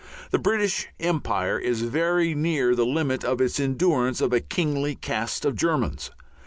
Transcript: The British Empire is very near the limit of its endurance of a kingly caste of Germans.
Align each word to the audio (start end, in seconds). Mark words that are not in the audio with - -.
The 0.31 0.39
British 0.39 0.87
Empire 0.99 1.59
is 1.59 1.83
very 1.83 2.33
near 2.33 2.73
the 2.73 2.87
limit 2.87 3.23
of 3.23 3.39
its 3.39 3.59
endurance 3.59 4.19
of 4.19 4.33
a 4.33 4.39
kingly 4.39 4.95
caste 4.95 5.45
of 5.45 5.55
Germans. 5.55 6.09